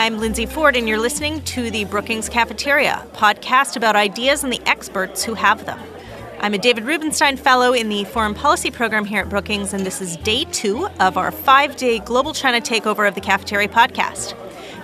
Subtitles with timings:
[0.00, 4.66] I'm Lindsey Ford, and you're listening to the Brookings Cafeteria, podcast about ideas and the
[4.66, 5.78] experts who have them.
[6.40, 10.00] I'm a David Rubenstein Fellow in the Foreign Policy Program here at Brookings, and this
[10.00, 14.34] is day two of our five day Global China Takeover of the Cafeteria podcast.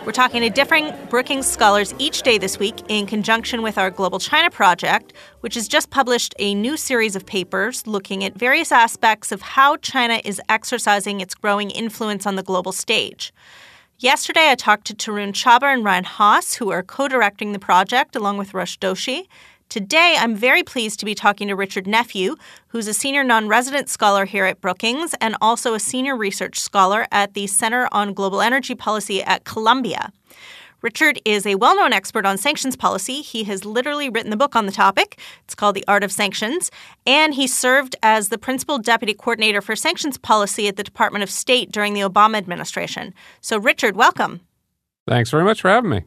[0.04, 4.18] We're talking to different Brookings scholars each day this week in conjunction with our Global
[4.18, 9.32] China Project, which has just published a new series of papers looking at various aspects
[9.32, 13.32] of how China is exercising its growing influence on the global stage.
[13.98, 18.14] Yesterday, I talked to Tarun Chhabra and Ryan Hass, who are co directing the project
[18.14, 19.26] along with Rush Doshi.
[19.70, 22.36] Today, I'm very pleased to be talking to Richard Nephew,
[22.68, 27.06] who's a senior non resident scholar here at Brookings and also a senior research scholar
[27.10, 30.12] at the Center on Global Energy Policy at Columbia.
[30.86, 33.20] Richard is a well known expert on sanctions policy.
[33.20, 35.18] He has literally written the book on the topic.
[35.42, 36.70] It's called The Art of Sanctions.
[37.04, 41.30] And he served as the principal deputy coordinator for sanctions policy at the Department of
[41.30, 43.14] State during the Obama administration.
[43.40, 44.42] So, Richard, welcome.
[45.08, 46.04] Thanks very much for having me.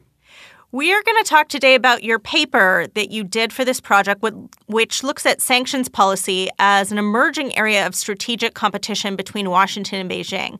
[0.72, 4.24] We are going to talk today about your paper that you did for this project,
[4.66, 10.10] which looks at sanctions policy as an emerging area of strategic competition between Washington and
[10.10, 10.58] Beijing.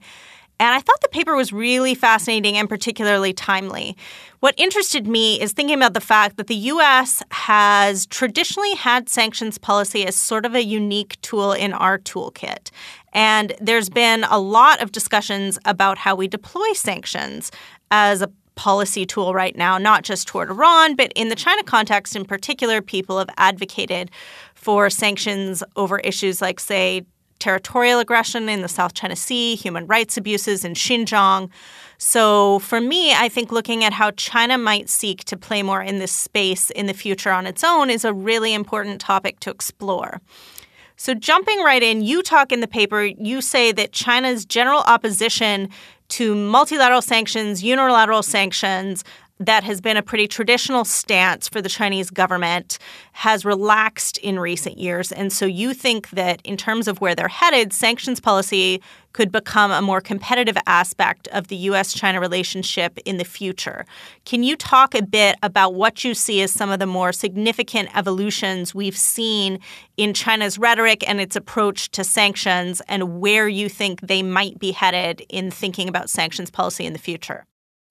[0.60, 3.96] And I thought the paper was really fascinating and particularly timely.
[4.40, 9.56] What interested me is thinking about the fact that the US has traditionally had sanctions
[9.56, 12.70] policy as sort of a unique tool in our toolkit.
[13.14, 17.50] And there's been a lot of discussions about how we deploy sanctions
[17.90, 22.14] as a policy tool right now, not just toward Iran, but in the China context
[22.14, 24.10] in particular, people have advocated
[24.54, 27.06] for sanctions over issues like, say,
[27.40, 31.50] territorial aggression in the South China Sea, human rights abuses in Xinjiang.
[31.98, 35.98] So, for me, I think looking at how China might seek to play more in
[35.98, 40.20] this space in the future on its own is a really important topic to explore.
[40.96, 45.68] So, jumping right in, you talk in the paper, you say that China's general opposition
[46.10, 49.04] to multilateral sanctions, unilateral sanctions,
[49.40, 52.78] that has been a pretty traditional stance for the Chinese government
[53.12, 55.10] has relaxed in recent years.
[55.10, 58.82] And so you think that in terms of where they're headed, sanctions policy
[59.14, 63.86] could become a more competitive aspect of the US China relationship in the future.
[64.26, 67.88] Can you talk a bit about what you see as some of the more significant
[67.96, 69.58] evolutions we've seen
[69.96, 74.70] in China's rhetoric and its approach to sanctions and where you think they might be
[74.70, 77.46] headed in thinking about sanctions policy in the future?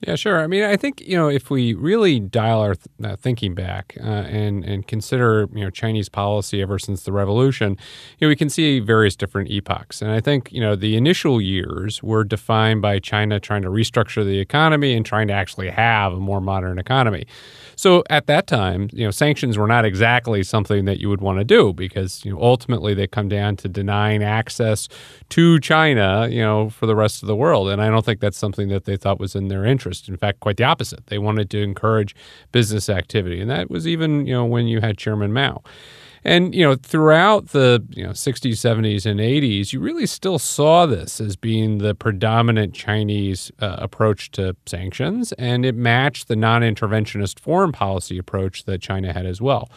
[0.07, 0.39] Yeah, sure.
[0.39, 3.97] I mean, I think you know if we really dial our th- uh, thinking back
[3.99, 7.71] uh, and and consider you know Chinese policy ever since the revolution,
[8.17, 10.01] you know we can see various different epochs.
[10.01, 14.23] And I think you know the initial years were defined by China trying to restructure
[14.23, 17.25] the economy and trying to actually have a more modern economy.
[17.75, 21.39] So at that time, you know, sanctions were not exactly something that you would want
[21.39, 24.87] to do because you know ultimately they come down to denying access
[25.29, 27.69] to China, you know, for the rest of the world.
[27.69, 29.88] And I don't think that's something that they thought was in their interest.
[30.07, 31.07] In fact, quite the opposite.
[31.07, 32.15] They wanted to encourage
[32.51, 35.61] business activity, and that was even you know when you had Chairman Mao.
[36.23, 40.85] And you know, throughout the you know 60s, 70s, and 80s, you really still saw
[40.85, 47.39] this as being the predominant Chinese uh, approach to sanctions, and it matched the non-interventionist
[47.39, 49.69] foreign policy approach that China had as well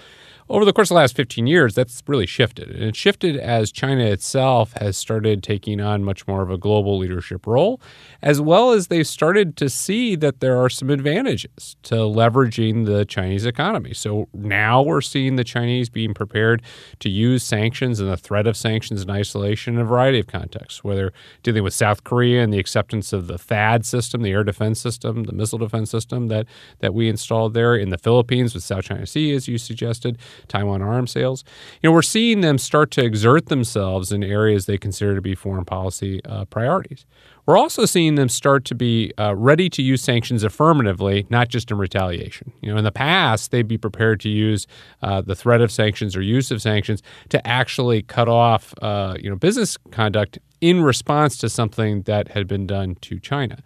[0.48, 2.70] over the course of the last 15 years, that's really shifted.
[2.70, 6.98] And it shifted as China itself has started taking on much more of a global
[6.98, 7.80] leadership role,
[8.22, 13.04] as well as they've started to see that there are some advantages to leveraging the
[13.04, 13.94] Chinese economy.
[13.94, 16.62] So now we're seeing the Chinese being prepared
[17.00, 20.82] to use sanctions and the threat of sanctions and isolation in a variety of contexts,
[20.82, 24.80] whether dealing with South Korea and the acceptance of the THAAD system, the air defense
[24.80, 26.46] system, the missile defense system that,
[26.80, 30.82] that we installed there, in the Philippines with South China Sea, as you suggested Taiwan
[30.82, 31.44] arms sales.
[31.82, 35.34] You know, we're seeing them start to exert themselves in areas they consider to be
[35.34, 37.06] foreign policy uh, priorities.
[37.44, 41.70] We're also seeing them start to be uh, ready to use sanctions affirmatively, not just
[41.72, 42.52] in retaliation.
[42.60, 44.66] You know, in the past, they'd be prepared to use
[45.02, 49.28] uh, the threat of sanctions or use of sanctions to actually cut off, uh, you
[49.28, 53.58] know, business conduct in response to something that had been done to China.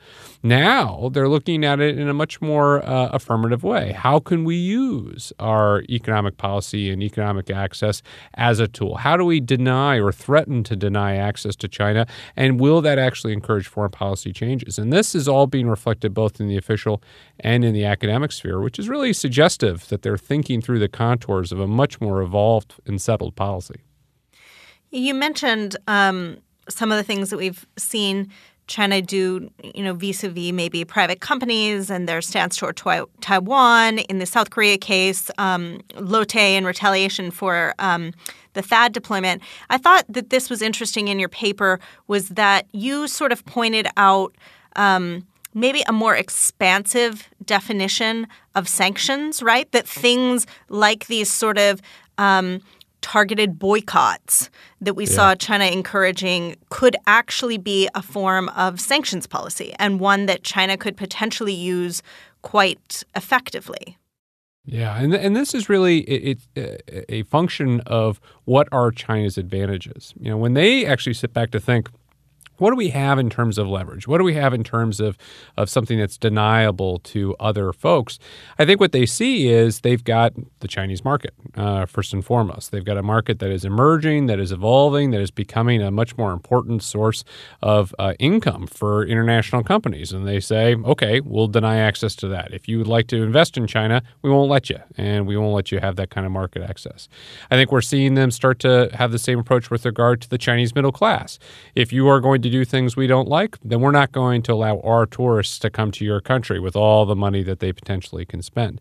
[0.42, 3.92] Now they're looking at it in a much more uh, affirmative way.
[3.92, 8.00] How can we use our economic policy and economic access
[8.34, 8.96] as a tool?
[8.96, 12.06] How do we deny or threaten to deny access to China?
[12.34, 14.78] And will that actually encourage foreign policy changes?
[14.78, 17.02] And this is all being reflected both in the official
[17.40, 21.52] and in the academic sphere, which is really suggestive that they're thinking through the contours
[21.52, 23.80] of a much more evolved and settled policy.
[24.90, 28.30] You mentioned um, some of the things that we've seen
[28.66, 32.76] China do, you know, vis-a-vis maybe private companies and their stance toward
[33.20, 33.98] Taiwan.
[33.98, 38.12] In the South Korea case, um, Lotte in retaliation for um,
[38.54, 39.42] the THAAD deployment.
[39.70, 41.78] I thought that this was interesting in your paper
[42.08, 44.34] was that you sort of pointed out
[44.74, 45.24] um,
[45.54, 49.70] maybe a more expansive definition of sanctions, right?
[49.72, 51.80] That things like these sort of
[52.18, 52.60] um,
[53.06, 54.50] targeted boycotts
[54.80, 55.12] that we yeah.
[55.12, 60.76] saw China encouraging could actually be a form of sanctions policy and one that China
[60.76, 62.02] could potentially use
[62.42, 63.96] quite effectively.
[64.64, 70.12] Yeah, and and this is really it, it, a function of what are China's advantages.
[70.18, 71.88] You know, when they actually sit back to think
[72.58, 74.08] what do we have in terms of leverage?
[74.08, 75.16] What do we have in terms of,
[75.56, 78.18] of something that's deniable to other folks?
[78.58, 82.70] I think what they see is they've got the Chinese market, uh, first and foremost.
[82.72, 86.16] They've got a market that is emerging, that is evolving, that is becoming a much
[86.16, 87.24] more important source
[87.62, 90.12] of uh, income for international companies.
[90.12, 92.52] And they say, okay, we'll deny access to that.
[92.52, 95.54] If you would like to invest in China, we won't let you, and we won't
[95.54, 97.08] let you have that kind of market access.
[97.50, 100.38] I think we're seeing them start to have the same approach with regard to the
[100.38, 101.38] Chinese middle class.
[101.74, 104.42] If you are going to to do things we don't like, then we're not going
[104.42, 107.72] to allow our tourists to come to your country with all the money that they
[107.72, 108.80] potentially can spend.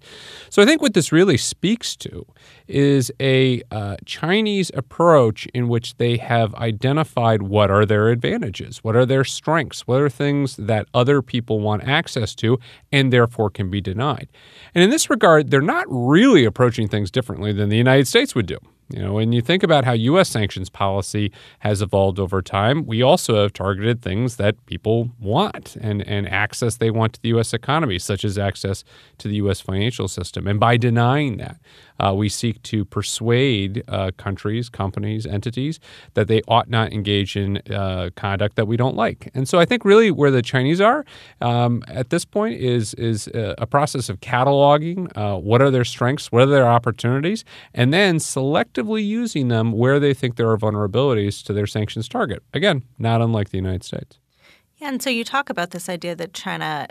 [0.50, 2.26] So I think what this really speaks to
[2.68, 8.96] is a uh, Chinese approach in which they have identified what are their advantages, what
[8.96, 12.60] are their strengths, what are things that other people want access to
[12.92, 14.28] and therefore can be denied.
[14.74, 18.46] And in this regard, they're not really approaching things differently than the United States would
[18.46, 18.58] do.
[18.90, 20.30] You know, when you think about how U.S.
[20.30, 26.08] sanctions policy has evolved over time, we also have targeted things that people want and,
[26.08, 27.54] and access they want to the U.S.
[27.54, 28.84] economy, such as access
[29.18, 29.60] to the U.S.
[29.60, 30.48] financial system.
[30.48, 31.60] And by denying that,
[32.00, 35.80] uh, we seek to persuade uh, countries, companies, entities
[36.14, 39.32] that they ought not engage in uh, conduct that we don't like.
[39.34, 41.06] And so I think really where the Chinese are
[41.42, 45.86] um, at this point is is uh, a process of cataloging uh, what are their
[45.86, 48.20] strengths, what are their opportunities, and then
[48.76, 52.44] selectively using them where they think there are vulnerabilities to their sanctions target.
[52.54, 54.20] Again, not unlike the United States.
[54.78, 56.88] Yeah, and so you talk about this idea that China,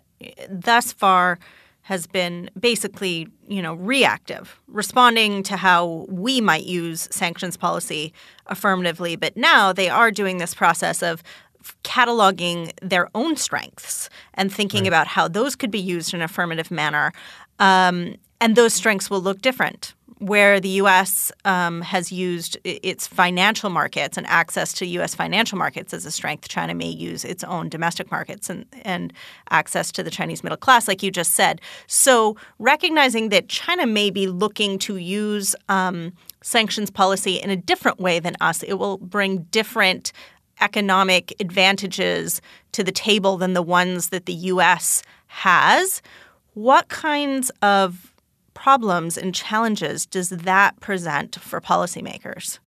[0.49, 1.39] thus far,
[1.83, 8.13] has been basically, you know, reactive, responding to how we might use sanctions policy
[8.47, 9.17] affirmatively.
[9.17, 11.23] But now they are doing this process of
[11.83, 14.89] cataloging their own strengths and thinking right.
[14.89, 17.13] about how those could be used in an affirmative manner.
[17.59, 21.33] Um, and those strengths will look different where the U.S.
[21.45, 25.15] Um, has used its financial markets and access to U.S.
[25.15, 29.13] financial markets as a strength, China may use its own domestic markets and, and
[29.51, 31.61] access to the Chinese middle class, like you just said.
[31.87, 36.13] So, recognizing that China may be looking to use um,
[36.43, 40.13] sanctions policy in a different way than us, it will bring different
[40.61, 42.41] economic advantages
[42.73, 45.03] to the table than the ones that the U.S.
[45.27, 46.01] has.
[46.55, 48.14] What kinds of
[48.55, 52.59] problems and challenges does that present for policymakers?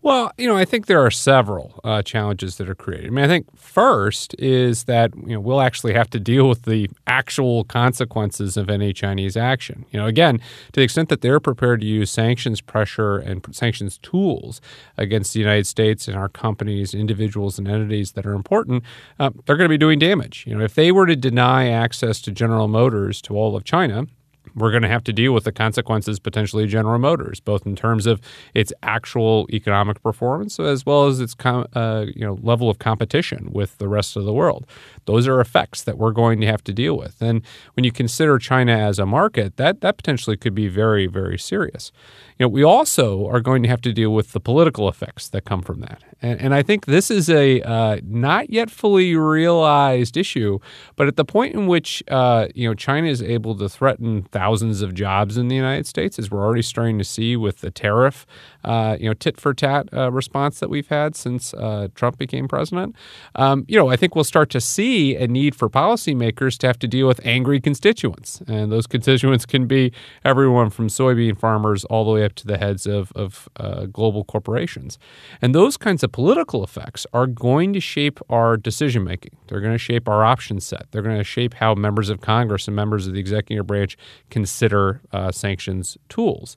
[0.00, 3.08] Well, you know, I think there are several uh, challenges that are created.
[3.08, 6.62] I mean, I think first is that you know we'll actually have to deal with
[6.62, 9.86] the actual consequences of any Chinese action.
[9.90, 13.98] You know, again, to the extent that they're prepared to use sanctions pressure and sanctions
[13.98, 14.60] tools
[14.96, 18.84] against the United States and our companies, individuals, and entities that are important,
[19.18, 20.44] uh, they're going to be doing damage.
[20.46, 24.06] You know, if they were to deny access to General Motors to all of China,
[24.54, 27.76] we're going to have to deal with the consequences potentially of General Motors, both in
[27.76, 28.20] terms of
[28.54, 33.50] its actual economic performance as well as its com- uh, you know level of competition
[33.52, 34.66] with the rest of the world.
[35.06, 37.20] Those are effects that we're going to have to deal with.
[37.20, 37.42] And
[37.74, 41.92] when you consider China as a market, that that potentially could be very very serious.
[42.38, 45.44] You know, we also are going to have to deal with the political effects that
[45.44, 46.02] come from that.
[46.22, 50.58] And, and I think this is a uh, not yet fully realized issue,
[50.96, 54.82] but at the point in which uh, you know China is able to threaten thousands
[54.82, 58.24] of jobs in the United States, as we're already starting to see with the tariff,
[58.62, 62.46] uh, you know, tit for tat uh, response that we've had since uh, Trump became
[62.46, 62.94] president.
[63.34, 66.78] Um, you know, I think we'll start to see a need for policymakers to have
[66.78, 69.92] to deal with angry constituents, and those constituents can be
[70.24, 74.22] everyone from soybean farmers all the way up to the heads of of uh, global
[74.22, 75.00] corporations,
[75.42, 79.34] and those kinds of political effects are going to shape our decision making.
[79.48, 80.86] They're going to shape our option set.
[80.92, 83.96] They're going to shape how members of Congress and members of the executive branch
[84.30, 86.56] consider uh, sanctions tools,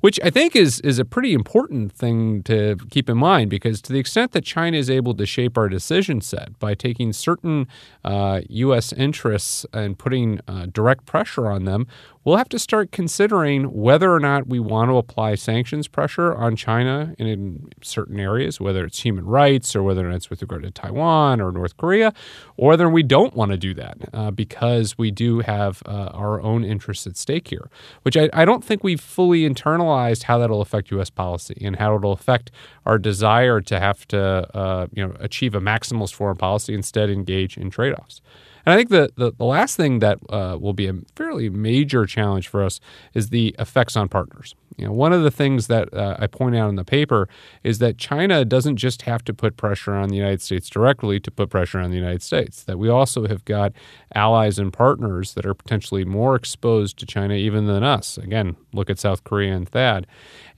[0.00, 3.92] which I think is is a pretty important thing to keep in mind because to
[3.92, 7.66] the extent that China is able to shape our decision set by taking certain
[8.04, 8.92] uh, U.S.
[8.92, 11.86] interests and putting uh, direct pressure on them,
[12.28, 16.56] we'll have to start considering whether or not we want to apply sanctions pressure on
[16.56, 20.70] China in, in certain areas, whether it's human rights or whether it's with regard to
[20.70, 22.12] Taiwan or North Korea,
[22.58, 26.40] or whether we don't want to do that uh, because we do have uh, our
[26.42, 27.70] own interests at stake here,
[28.02, 31.10] which I, I don't think we've fully internalized how that'll affect U.S.
[31.10, 32.50] policy and how it'll affect
[32.86, 34.20] our desire to have to
[34.56, 38.20] uh, you know achieve a maximalist foreign policy instead engage in trade-offs.
[38.66, 42.04] And I think the, the, the last thing that uh, will be a fairly major
[42.04, 42.80] challenge for us
[43.14, 44.54] is the effects on partners.
[44.78, 47.28] You know, one of the things that uh, I point out in the paper
[47.64, 51.30] is that China doesn't just have to put pressure on the United States directly to
[51.30, 52.62] put pressure on the United States.
[52.62, 53.72] That we also have got
[54.14, 58.18] allies and partners that are potentially more exposed to China even than us.
[58.18, 60.04] Again, look at South Korea and THAAD.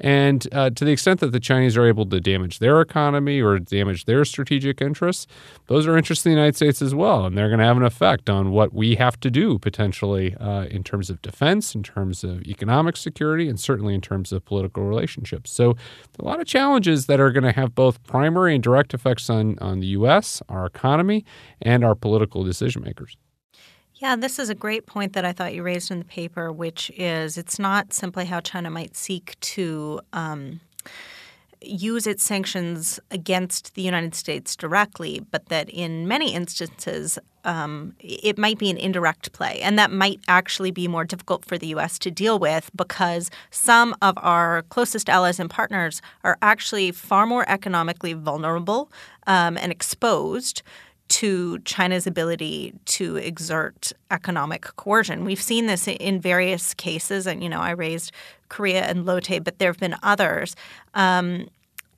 [0.00, 3.58] And uh, to the extent that the Chinese are able to damage their economy or
[3.58, 5.26] damage their strategic interests,
[5.66, 7.26] those are interests in the United States as well.
[7.26, 10.66] And they're going to have an effect on what we have to do potentially uh,
[10.70, 14.84] in terms of defense, in terms of economic security, and certainly in terms of political
[14.84, 15.52] relationships.
[15.52, 15.76] So,
[16.18, 19.58] a lot of challenges that are going to have both primary and direct effects on,
[19.60, 21.24] on the U.S., our economy,
[21.62, 23.16] and our political decision makers.
[23.94, 26.90] Yeah, this is a great point that I thought you raised in the paper, which
[26.96, 30.60] is it's not simply how China might seek to um,
[31.60, 38.38] use its sanctions against the United States directly, but that in many instances um, it
[38.38, 39.60] might be an indirect play.
[39.60, 41.98] And that might actually be more difficult for the U.S.
[42.00, 47.48] to deal with because some of our closest allies and partners are actually far more
[47.48, 48.90] economically vulnerable
[49.26, 50.62] um, and exposed
[51.08, 55.24] to China's ability to exert economic coercion.
[55.24, 58.12] We've seen this in various cases, and you know, I raised
[58.48, 60.54] Korea and Lotte, but there have been others.
[60.94, 61.48] Um,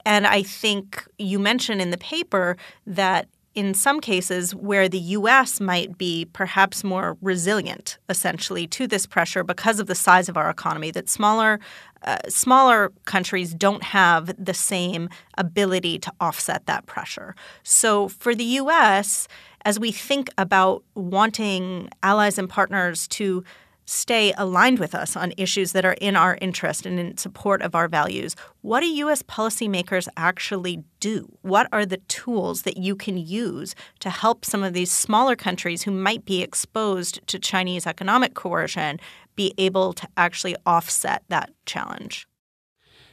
[0.07, 2.57] and I think you mentioned in the paper
[2.87, 5.61] that in some cases where the U.S.
[5.61, 10.49] might be perhaps more resilient, essentially, to this pressure because of the size of our
[10.49, 11.61] economy, that smaller
[12.05, 17.37] uh, smaller countries don't have the same ability to offset that pressure.
[17.63, 19.29] So for the U.S.,
[19.65, 23.45] as we think about wanting allies and partners to
[23.93, 27.75] stay aligned with us on issues that are in our interest and in support of
[27.75, 29.23] our values, what do U.S.
[29.23, 31.31] policymakers actually do?
[31.43, 35.83] What are the tools that you can use to help some of these smaller countries
[35.83, 38.99] who might be exposed to Chinese economic coercion
[39.37, 42.27] be able to actually offset that challenge?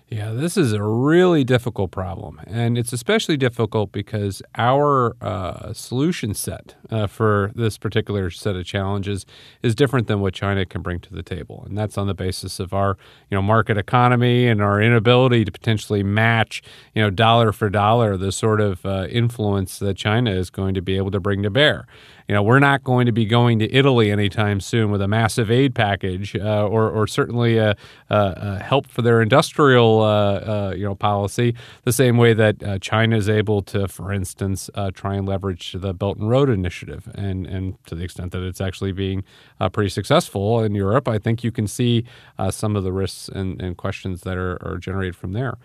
[0.07, 2.41] Yeah, this is a really difficult problem.
[2.48, 8.65] And it's especially difficult because our uh, solution set uh, for this particular set of
[8.65, 9.25] challenges
[9.62, 11.63] is different than what China can bring to the table.
[11.67, 12.98] And that's on the basis of our
[13.29, 16.62] you know, market economy and our inability to potentially match
[16.93, 20.81] you know, dollar for dollar the sort of uh, influence that China is going to
[20.81, 21.88] be able to bring to bear
[22.29, 25.50] you know, we're not going to be going to Italy anytime soon with a massive
[25.50, 27.72] aid package, uh, or, or certainly a,
[28.12, 31.55] a, a, help for their industrial, uh, uh, you know, policy.
[31.86, 35.72] The same way that uh, China is able to, for instance, uh, try and leverage
[35.72, 39.24] the Belt and Road Initiative, and and to the extent that it's actually being
[39.59, 42.05] uh, pretty successful in Europe, I think you can see
[42.50, 45.57] some of the risks and, and questions that are, are generated from there.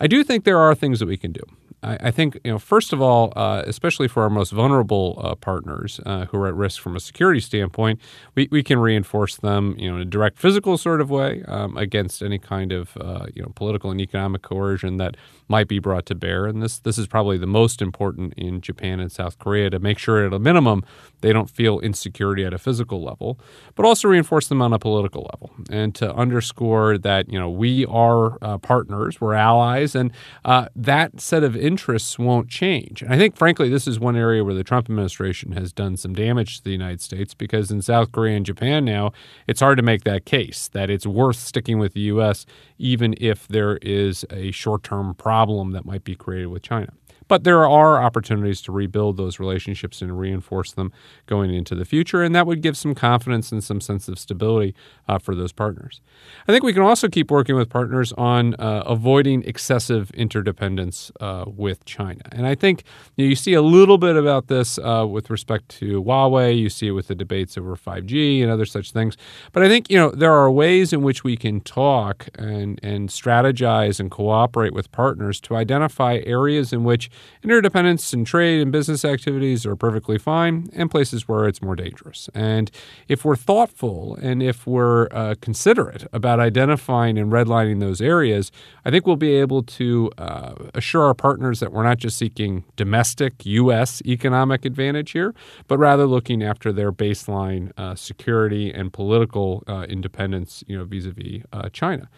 [0.00, 1.42] I do think there are things that we can do.
[1.82, 5.34] I, I think, you know, first of all, uh, especially for our most vulnerable uh,
[5.34, 8.00] partners uh, who are at risk from a security standpoint,
[8.34, 11.76] we, we can reinforce them, you know, in a direct physical sort of way um,
[11.76, 15.16] against any kind of, uh, you know, political and economic coercion that
[15.48, 16.46] might be brought to bear.
[16.46, 19.98] And this this is probably the most important in Japan and South Korea to make
[19.98, 20.82] sure at a minimum
[21.20, 23.38] they don't feel insecurity at a physical level,
[23.74, 27.84] but also reinforce them on a political level and to underscore that you know we
[27.86, 30.12] are uh, partners, we're allies, and
[30.44, 33.02] uh, that set of interests won't change.
[33.02, 36.14] And I think, frankly, this is one area where the Trump administration has done some
[36.14, 39.12] damage to the United States because in South Korea and Japan now,
[39.46, 42.46] it's hard to make that case that it's worth sticking with the U.S.
[42.78, 46.92] even if there is a short-term problem problem that might be created with China.
[47.28, 50.92] But there are opportunities to rebuild those relationships and reinforce them
[51.26, 54.74] going into the future, and that would give some confidence and some sense of stability
[55.08, 56.00] uh, for those partners.
[56.48, 61.44] I think we can also keep working with partners on uh, avoiding excessive interdependence uh,
[61.46, 62.22] with China.
[62.32, 62.84] And I think
[63.16, 66.58] you, know, you, see a little bit about this uh, with respect to Huawei.
[66.58, 69.16] You see it with the debates over 5G and other such things.
[69.52, 73.08] But I think you know there are ways in which we can talk and and
[73.08, 77.10] strategize and cooperate with partners to identify areas in which
[77.42, 82.28] interdependence in trade and business activities are perfectly fine, and places where it's more dangerous.
[82.34, 82.70] And
[83.08, 88.50] if we're thoughtful and if we're uh, considerate about identifying and redlining those areas,
[88.84, 92.64] I think we'll be able to uh, assure our partners that we're not just seeking
[92.76, 94.02] domestic U.S.
[94.06, 95.34] economic advantage here,
[95.68, 101.42] but rather looking after their baseline uh, security and political uh, independence, you know, vis-a-vis
[101.52, 102.08] uh, China.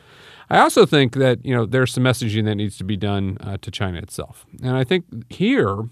[0.49, 3.57] I also think that you know there's some messaging that needs to be done uh,
[3.63, 5.89] to China itself, and I think here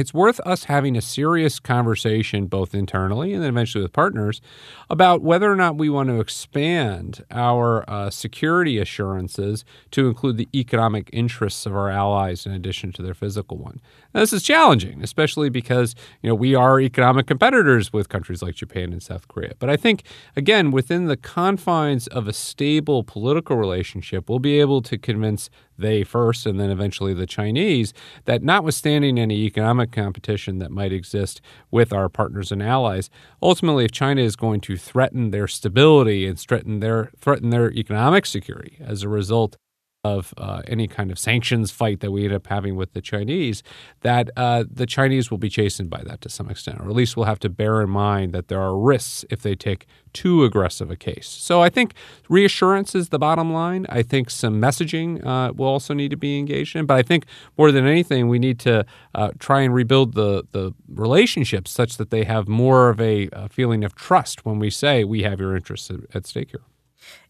[0.00, 4.40] it's worth us having a serious conversation, both internally and then eventually with partners,
[4.88, 10.48] about whether or not we want to expand our uh, security assurances to include the
[10.54, 13.78] economic interests of our allies in addition to their physical one.
[14.14, 18.54] Now, this is challenging, especially because you know we are economic competitors with countries like
[18.54, 19.52] Japan and South Korea.
[19.58, 20.04] But I think
[20.34, 26.04] again, within the confines of a stable political relationship, we'll be able to convince they
[26.04, 27.92] first and then eventually the Chinese,
[28.24, 33.10] that notwithstanding any economic competition that might exist with our partners and allies,
[33.42, 38.26] ultimately, if China is going to threaten their stability and threaten their, threaten their economic
[38.26, 39.56] security as a result
[40.02, 43.62] of uh, any kind of sanctions fight that we end up having with the Chinese,
[44.00, 47.16] that uh, the Chinese will be chastened by that to some extent, or at least
[47.16, 50.90] we'll have to bear in mind that there are risks if they take too aggressive
[50.90, 51.28] a case.
[51.28, 51.94] So I think
[52.28, 53.86] reassurance is the bottom line.
[53.88, 57.26] I think some messaging uh, will also need to be engaged in, but I think
[57.58, 62.10] more than anything, we need to uh, try and rebuild the the relationships such that
[62.10, 65.54] they have more of a, a feeling of trust when we say we have your
[65.54, 66.62] interests at, stake here.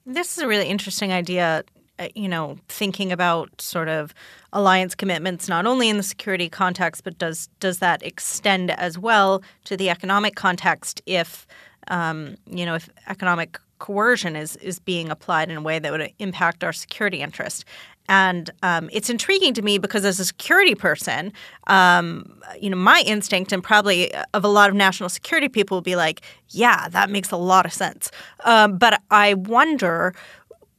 [0.07, 1.65] This is a really interesting idea
[2.15, 4.15] you know, thinking about sort of
[4.53, 9.43] alliance commitments not only in the security context, but does does that extend as well
[9.65, 11.47] to the economic context if
[11.89, 16.13] um, you know if economic coercion is is being applied in a way that would
[16.19, 17.65] impact our security interest.
[18.09, 21.33] And um, it's intriguing to me because as a security person,
[21.69, 25.83] um, you know, my instinct and probably of a lot of national security people will
[25.83, 28.11] be like, yeah, that makes a lot of sense.
[28.45, 30.13] Um, but I wonder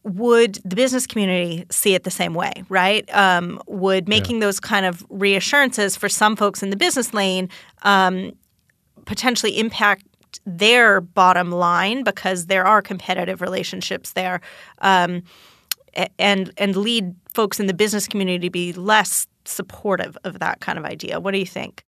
[0.03, 3.07] would the business community see it the same way, right?
[3.13, 4.47] Um, would making yeah.
[4.47, 7.49] those kind of reassurances for some folks in the business lane
[7.83, 8.31] um,
[9.05, 10.05] potentially impact
[10.45, 14.41] their bottom line because there are competitive relationships there,
[14.79, 15.23] um,
[16.17, 20.79] and and lead folks in the business community to be less supportive of that kind
[20.79, 21.19] of idea.
[21.19, 21.83] What do you think?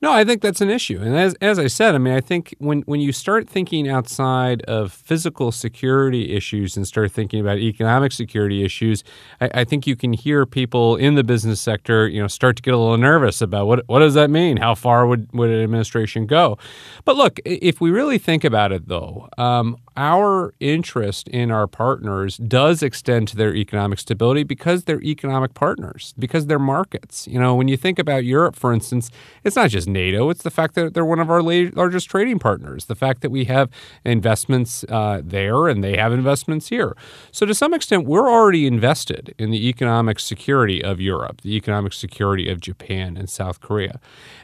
[0.00, 1.00] No, I think that's an issue.
[1.00, 4.62] And as, as I said, I mean, I think when, when you start thinking outside
[4.62, 9.04] of physical security issues and start thinking about economic security issues,
[9.40, 12.62] I, I, think you can hear people in the business sector, you know, start to
[12.62, 14.56] get a little nervous about what, what does that mean?
[14.56, 16.58] How far would, would an administration go?
[17.04, 22.36] But look, if we really think about it, though, um, our interest in our partners
[22.36, 27.26] does extend to their economic stability because they're economic partners, because they're markets.
[27.26, 29.10] You know, when you think about Europe, for instance,
[29.42, 32.84] it's not just NATO, it's the fact that they're one of our largest trading partners,
[32.84, 33.70] the fact that we have
[34.04, 36.96] investments uh, there and they have investments here.
[37.32, 41.92] So, to some extent, we're already invested in the economic security of Europe, the economic
[41.92, 43.98] security of Japan and South Korea.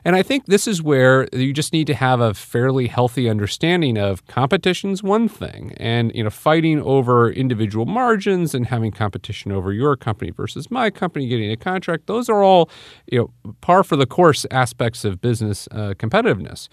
[0.04, 3.96] And I think this is where you just need to have a fairly healthy understanding
[3.96, 5.74] of competition's one thing thing.
[5.76, 10.90] And you know, fighting over individual margins and having competition over your company versus my
[10.90, 12.70] company getting a contract, those are all
[13.10, 16.68] you know par for the course aspects of business uh, competitiveness.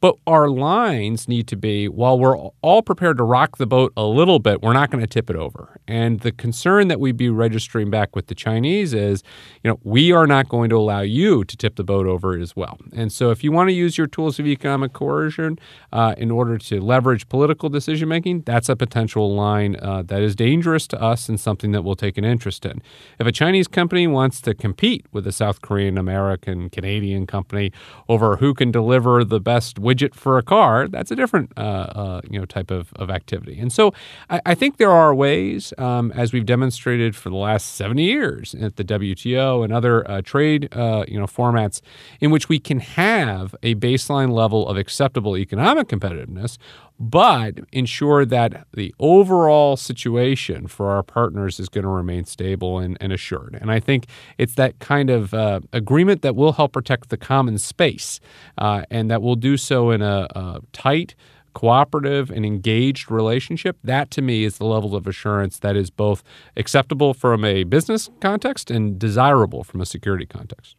[0.00, 4.04] But our lines need to be while we're all prepared to rock the boat a
[4.04, 5.80] little bit, we're not going to tip it over.
[5.88, 9.22] And the concern that we'd be registering back with the Chinese is,
[9.62, 12.54] you know, we are not going to allow you to tip the boat over as
[12.56, 12.78] well.
[12.92, 15.58] And so, if you want to use your tools of economic coercion
[15.92, 20.34] uh, in order to leverage political decision making, that's a potential line uh, that is
[20.34, 22.82] dangerous to us and something that we'll take an interest in.
[23.18, 27.72] If a Chinese company wants to compete with a South Korean, American, Canadian company
[28.08, 32.20] over who can deliver the best widget for a car, that's a different uh, uh,
[32.30, 33.58] you know type of, of activity.
[33.58, 33.92] And so
[34.30, 38.54] I, I think there are ways, um, as we've demonstrated for the last 70 years
[38.54, 41.80] at the WTO and other uh, trade uh, you know formats,
[42.20, 46.58] in which we can have a baseline level of acceptable economic competitiveness
[46.98, 52.96] but ensure that the overall situation for our partners is going to remain stable and,
[53.00, 53.58] and assured.
[53.60, 54.06] And I think
[54.38, 58.20] it's that kind of uh, agreement that will help protect the common space
[58.58, 61.14] uh, and that will do so in a, a tight,
[61.54, 66.22] cooperative and engaged relationship, that to me is the level of assurance that is both
[66.54, 70.76] acceptable from a business context and desirable from a security context.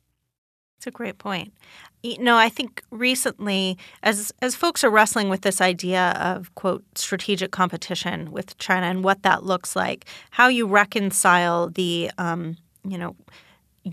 [0.78, 1.54] It's a great point.
[2.04, 6.84] You know, I think recently, as as folks are wrestling with this idea of quote
[6.96, 12.98] strategic competition with China and what that looks like, how you reconcile the um, you
[13.00, 13.16] know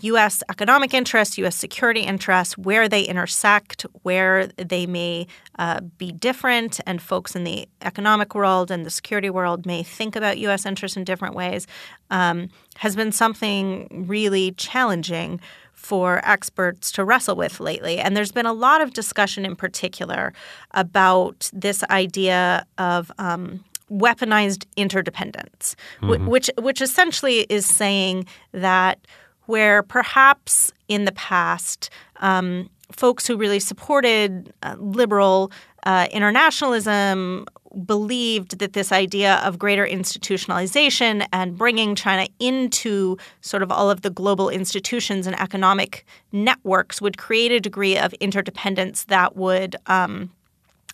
[0.03, 0.43] U.S.
[0.51, 1.57] economic interests, U.S.
[1.57, 5.27] security interests, where they intersect, where they may
[5.59, 10.17] uh, be different, and folks in the economic world and the security world may think
[10.17, 10.67] about U.S.
[10.67, 11.67] interests in different ways,
[12.11, 15.41] um, has been something really challenging
[15.85, 17.99] for experts to wrestle with lately.
[17.99, 20.33] And there's been a lot of discussion in particular
[20.73, 26.27] about this idea of um, weaponized interdependence, mm-hmm.
[26.27, 28.99] which which essentially is saying that
[29.47, 35.53] where perhaps in the past um, folks who really supported uh, liberal
[35.85, 37.47] uh, internationalism
[37.85, 44.03] believed that this idea of greater institutionalization and bringing China into sort of all of
[44.03, 50.31] the global institutions and economic networks would create a degree of interdependence that would um,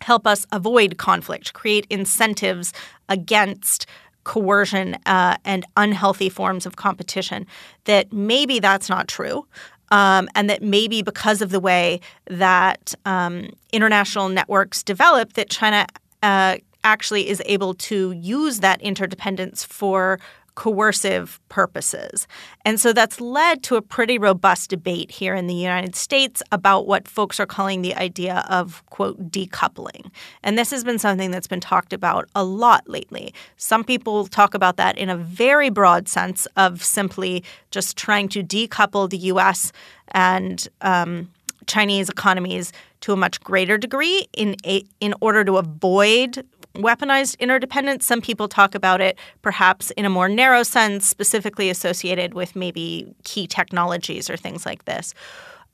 [0.00, 2.72] help us avoid conflict, create incentives
[3.08, 3.86] against
[4.24, 7.46] coercion uh, and unhealthy forms of competition.
[7.84, 9.46] That maybe that's not true.
[9.90, 15.86] Um, and that maybe because of the way that um, international networks develop, that China
[16.22, 20.18] uh, actually is able to use that interdependence for
[20.60, 22.28] coercive purposes.
[22.66, 26.86] And so that's led to a pretty robust debate here in the United States about
[26.86, 30.10] what folks are calling the idea of, quote, decoupling.
[30.42, 33.32] And this has been something that's been talked about a lot lately.
[33.56, 38.42] Some people talk about that in a very broad sense of simply just trying to
[38.42, 39.72] decouple the U.S.
[40.08, 41.30] and um,
[41.68, 42.70] Chinese economies
[43.00, 46.44] to a much greater degree in a, in order to avoid
[46.74, 48.06] weaponized interdependence.
[48.06, 53.12] Some people talk about it perhaps in a more narrow sense, specifically associated with maybe
[53.24, 55.14] key technologies or things like this.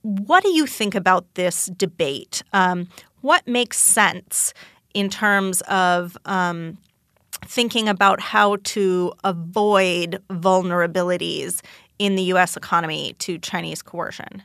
[0.02, 2.42] What do you think about this debate?
[2.52, 2.88] Um,
[3.20, 4.54] what makes sense
[4.94, 6.78] in terms of um,
[7.44, 11.60] thinking about how to avoid vulnerabilities
[11.98, 12.56] in the U.S.
[12.56, 14.42] economy to Chinese coercion?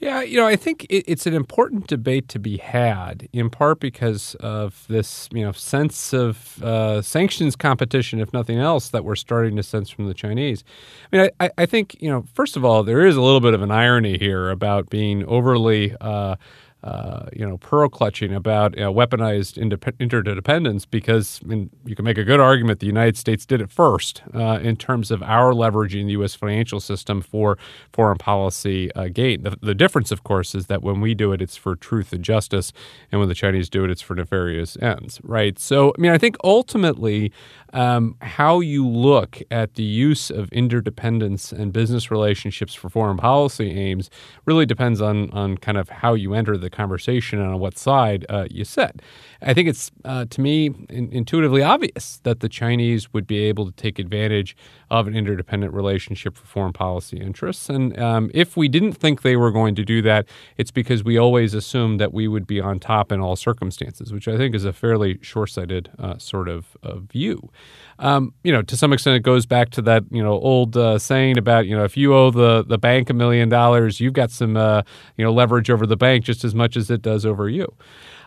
[0.00, 3.80] Yeah, you know, I think it, it's an important debate to be had, in part
[3.80, 9.14] because of this, you know, sense of uh, sanctions competition, if nothing else, that we're
[9.14, 10.64] starting to sense from the Chinese.
[11.12, 13.52] I mean, I, I think, you know, first of all, there is a little bit
[13.52, 15.94] of an irony here about being overly.
[16.00, 16.36] Uh,
[16.82, 19.58] uh, you know, pearl clutching about you know, weaponized
[19.98, 23.70] interdependence because I mean, you can make a good argument the United States did it
[23.70, 26.34] first uh, in terms of our leveraging the U.S.
[26.34, 27.58] financial system for
[27.92, 29.42] foreign policy uh, gain.
[29.42, 32.24] The, the, difference, of course, is that when we do it, it's for truth and
[32.24, 32.72] justice,
[33.12, 35.58] and when the Chinese do it, it's for nefarious ends, right?
[35.58, 37.32] So, I mean, I think ultimately
[37.72, 43.70] um, how you look at the use of interdependence and business relationships for foreign policy
[43.70, 44.10] aims
[44.46, 48.24] really depends on on kind of how you enter the conversation and on what side
[48.28, 49.00] uh, you sit.
[49.42, 53.66] I think it's uh, to me in, intuitively obvious that the Chinese would be able
[53.66, 54.56] to take advantage
[54.90, 59.36] of an interdependent relationship for foreign policy interests, and um, if we didn't think they
[59.36, 60.26] were going to do that,
[60.56, 64.28] it's because we always assumed that we would be on top in all circumstances, which
[64.28, 66.76] I think is a fairly short-sighted uh, sort of
[67.10, 67.50] view.
[67.98, 70.98] Um, you know, to some extent, it goes back to that you know old uh,
[70.98, 74.30] saying about you know if you owe the the bank a million dollars, you've got
[74.30, 74.82] some uh,
[75.16, 77.72] you know leverage over the bank just as much as it does over you.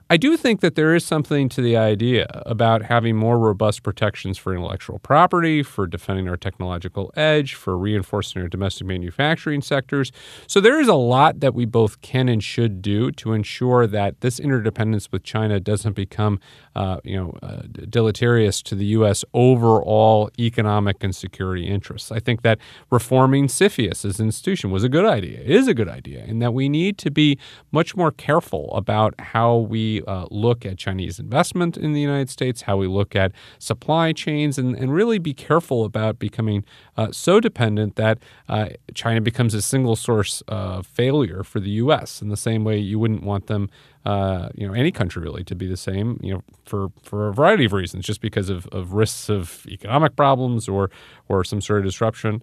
[0.09, 4.37] I do think that there is something to the idea about having more robust protections
[4.37, 10.11] for intellectual property, for defending our technological edge, for reinforcing our domestic manufacturing sectors.
[10.45, 14.19] So there is a lot that we both can and should do to ensure that
[14.19, 16.39] this interdependence with China doesn't become,
[16.75, 19.23] uh, you know, uh, deleterious to the U.S.
[19.33, 22.11] overall economic and security interests.
[22.11, 22.59] I think that
[22.91, 25.39] reforming CFIUS as an institution was a good idea.
[25.39, 27.39] It is a good idea, and that we need to be
[27.71, 32.63] much more careful about how we uh, look at Chinese investment in the United States,
[32.63, 36.63] how we look at supply chains, and, and really be careful about becoming
[36.97, 42.21] uh, so dependent that uh, China becomes a single source of failure for the U.S.
[42.21, 43.69] in the same way you wouldn't want them.
[44.05, 47.33] Uh, you know, any country really to be the same, you know, for, for a
[47.33, 50.91] variety of reasons, just because of, of risks of economic problems or
[51.29, 52.41] or some sort of disruption.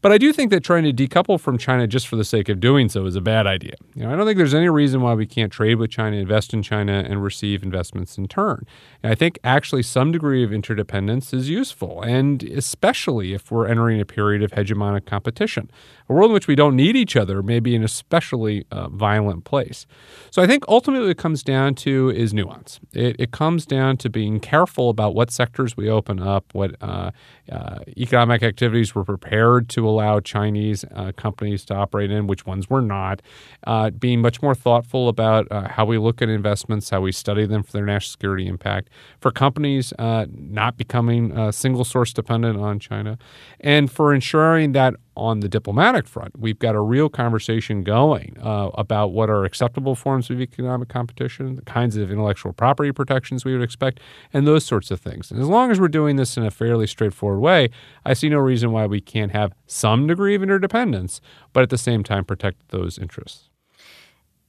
[0.00, 2.60] But I do think that trying to decouple from China just for the sake of
[2.60, 3.74] doing so is a bad idea.
[3.94, 6.54] You know, I don't think there's any reason why we can't trade with China, invest
[6.54, 8.64] in China, and receive investments in turn.
[9.02, 14.00] And I think actually some degree of interdependence is useful, and especially if we're entering
[14.00, 15.70] a period of hegemonic competition.
[16.08, 19.44] A world in which we don't need each other may be an especially uh, violent
[19.44, 19.86] place.
[20.30, 22.80] So I think ultimately what it comes down to is nuance.
[22.92, 27.10] It, it comes down to being careful about what sectors we open up, what uh,
[27.50, 32.68] uh, economic activities we're prepared to allow Chinese uh, companies to operate in, which ones
[32.68, 33.22] we're not,
[33.66, 37.46] uh, being much more thoughtful about uh, how we look at investments, how we study
[37.46, 38.88] them for their national security impact,
[39.20, 43.18] for companies uh, not becoming uh, single source dependent on China,
[43.60, 48.70] and for ensuring that on the diplomatic front, we've got a real conversation going uh,
[48.74, 53.52] about what are acceptable forms of economic competition, the kinds of intellectual property protections we
[53.52, 54.00] would expect,
[54.32, 55.30] and those sorts of things.
[55.30, 57.70] And as long as we're doing this in a fairly straightforward way,
[58.04, 61.20] I see no reason why we can't have some degree of interdependence,
[61.52, 63.50] but at the same time protect those interests.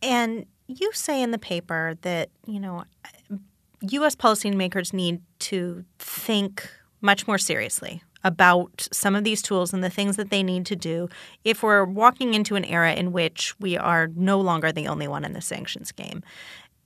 [0.02, 2.86] And you say in the paper that, you know,
[3.82, 4.16] U.S.
[4.16, 6.70] policymakers need to think
[7.02, 10.76] much more seriously about some of these tools and the things that they need to
[10.76, 11.10] do
[11.44, 15.24] if we're walking into an era in which we are no longer the only one
[15.24, 16.22] in the sanctions game.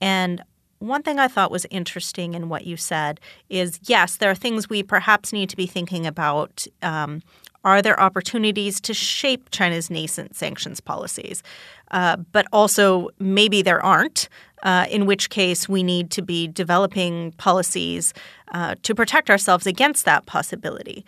[0.00, 0.42] And
[0.78, 4.68] one thing I thought was interesting in what you said is yes, there are things
[4.68, 6.66] we perhaps need to be thinking about.
[6.82, 7.22] Um,
[7.64, 11.42] are there opportunities to shape China's nascent sanctions policies?
[11.90, 14.28] Uh, but also, maybe there aren't,
[14.64, 18.12] uh, in which case we need to be developing policies
[18.52, 21.04] uh, to protect ourselves against that possibility.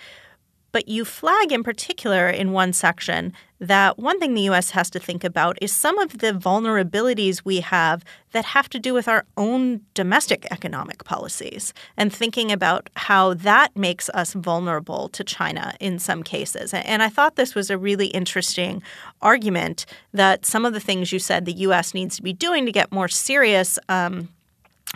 [0.77, 4.73] But you flag in particular in one section that one thing the U.S.
[4.73, 8.93] has to think about is some of the vulnerabilities we have that have to do
[8.93, 15.25] with our own domestic economic policies and thinking about how that makes us vulnerable to
[15.25, 16.75] China in some cases.
[16.75, 18.83] And I thought this was a really interesting
[19.23, 21.95] argument that some of the things you said the U.S.
[21.95, 23.79] needs to be doing to get more serious.
[23.89, 24.29] Um,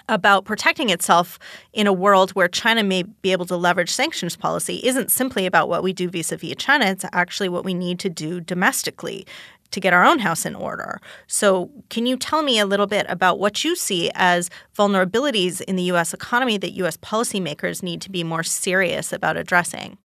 [0.09, 1.39] about protecting itself
[1.73, 5.69] in a world where China may be able to leverage sanctions policy isn't simply about
[5.69, 6.87] what we do vis a vis China.
[6.87, 9.27] It's actually what we need to do domestically
[9.71, 11.01] to get our own house in order.
[11.27, 15.77] So, can you tell me a little bit about what you see as vulnerabilities in
[15.77, 16.13] the U.S.
[16.13, 16.97] economy that U.S.
[16.97, 19.99] policymakers need to be more serious about addressing?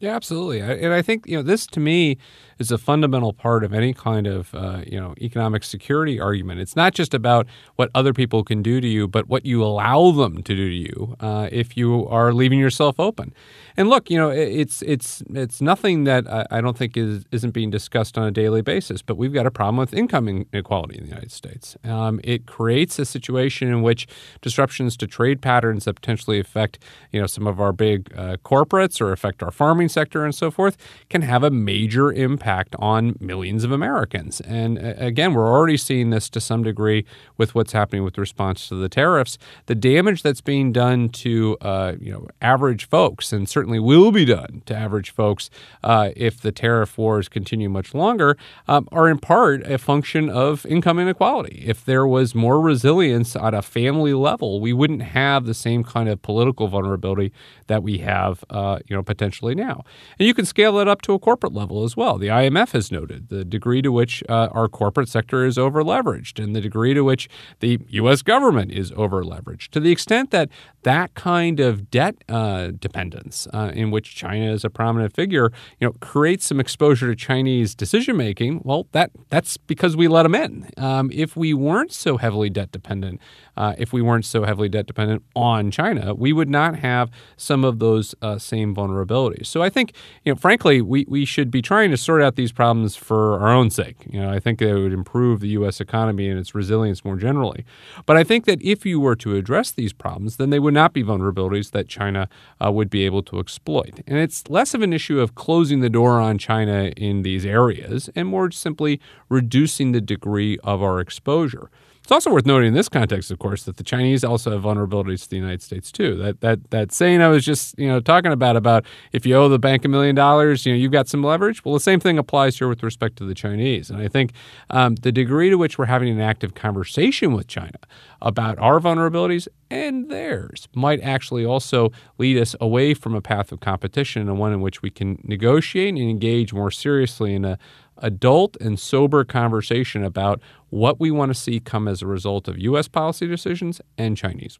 [0.00, 0.60] Yeah, absolutely.
[0.60, 2.16] And I think you know this to me
[2.58, 6.58] is a fundamental part of any kind of uh, you know economic security argument.
[6.58, 10.10] It's not just about what other people can do to you, but what you allow
[10.12, 13.34] them to do to you uh, if you are leaving yourself open.
[13.80, 17.70] And look, you know, it's it's it's nothing that I don't think is isn't being
[17.70, 19.00] discussed on a daily basis.
[19.00, 21.78] But we've got a problem with income inequality in the United States.
[21.82, 24.06] Um, it creates a situation in which
[24.42, 26.78] disruptions to trade patterns that potentially affect
[27.10, 30.50] you know some of our big uh, corporates or affect our farming sector and so
[30.50, 30.76] forth
[31.08, 34.42] can have a major impact on millions of Americans.
[34.42, 37.06] And uh, again, we're already seeing this to some degree
[37.38, 39.38] with what's happening with response to the tariffs.
[39.64, 44.24] The damage that's being done to uh, you know average folks and certainly will be
[44.24, 45.50] done to average folks
[45.84, 50.66] uh, if the tariff wars continue much longer, um, are in part a function of
[50.66, 51.62] income inequality.
[51.66, 56.08] If there was more resilience at a family level, we wouldn't have the same kind
[56.08, 57.32] of political vulnerability
[57.66, 59.84] that we have, uh, you know, potentially now.
[60.18, 62.18] And you can scale that up to a corporate level as well.
[62.18, 66.56] The IMF has noted the degree to which uh, our corporate sector is overleveraged and
[66.56, 67.28] the degree to which
[67.60, 68.22] the U.S.
[68.22, 69.68] government is overleveraged.
[69.68, 70.48] To the extent that
[70.82, 75.86] that kind of debt uh, dependence uh, in which China is a prominent figure, you
[75.86, 78.62] know, creates some exposure to Chinese decision making.
[78.64, 80.70] Well, that that's because we let them in.
[80.76, 83.20] Um, if we weren't so heavily debt dependent,
[83.60, 87.62] uh, if we weren't so heavily debt dependent on China, we would not have some
[87.62, 89.44] of those uh, same vulnerabilities.
[89.48, 89.92] So I think,
[90.24, 93.50] you know, frankly, we, we should be trying to sort out these problems for our
[93.50, 93.96] own sake.
[94.08, 95.78] You know, I think it would improve the U.S.
[95.78, 97.66] economy and its resilience more generally.
[98.06, 100.94] But I think that if you were to address these problems, then they would not
[100.94, 102.30] be vulnerabilities that China
[102.64, 104.00] uh, would be able to exploit.
[104.06, 108.08] And it's less of an issue of closing the door on China in these areas
[108.16, 111.68] and more simply reducing the degree of our exposure.
[112.10, 115.22] It's also worth noting in this context, of course, that the Chinese also have vulnerabilities
[115.22, 116.16] to the United States too.
[116.16, 119.48] That that that saying I was just you know talking about about if you owe
[119.48, 121.64] the bank a million dollars, you know you've got some leverage.
[121.64, 123.90] Well, the same thing applies here with respect to the Chinese.
[123.90, 124.32] And I think
[124.70, 127.78] um, the degree to which we're having an active conversation with China
[128.20, 133.60] about our vulnerabilities and theirs might actually also lead us away from a path of
[133.60, 137.56] competition and one in which we can negotiate and engage more seriously in a
[138.02, 142.58] adult and sober conversation about what we want to see come as a result of
[142.58, 142.88] U.S.
[142.88, 144.58] policy decisions and Chinese.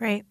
[0.00, 0.24] Right.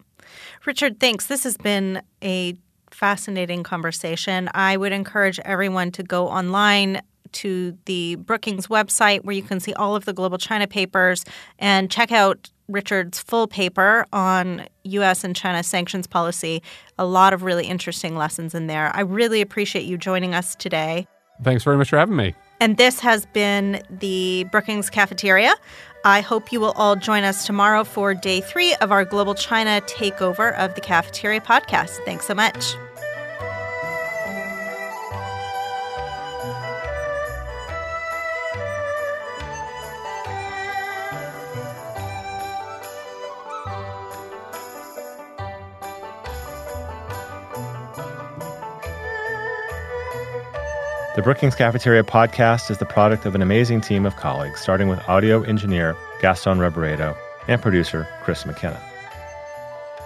[0.65, 1.27] Richard, thanks.
[1.27, 2.55] This has been a
[2.89, 4.49] fascinating conversation.
[4.53, 7.01] I would encourage everyone to go online
[7.33, 11.23] to the Brookings website where you can see all of the Global China papers
[11.59, 15.23] and check out Richard's full paper on U.S.
[15.23, 16.61] and China sanctions policy.
[16.97, 18.95] A lot of really interesting lessons in there.
[18.95, 21.07] I really appreciate you joining us today.
[21.43, 22.35] Thanks very much for having me.
[22.61, 25.55] And this has been the Brookings Cafeteria.
[26.05, 29.81] I hope you will all join us tomorrow for day three of our Global China
[29.87, 31.97] takeover of the Cafeteria podcast.
[32.05, 32.75] Thanks so much.
[51.21, 55.07] The Brookings Cafeteria podcast is the product of an amazing team of colleagues, starting with
[55.07, 57.15] audio engineer Gaston Reboredo
[57.47, 58.81] and producer Chris McKenna.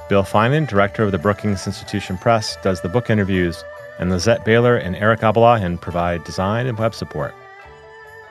[0.10, 3.64] Bill Finan, director of the Brookings Institution Press, does the book interviews,
[3.98, 7.34] and Lizette Baylor and Eric Abalahin provide design and web support.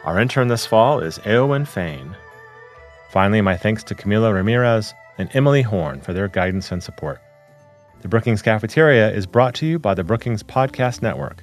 [0.04, 2.14] Our intern this fall is Eowyn Fain.
[3.08, 7.22] Finally, my thanks to Camila Ramirez and Emily Horn for their guidance and support.
[8.02, 11.42] The Brookings Cafeteria is brought to you by the Brookings Podcast Network,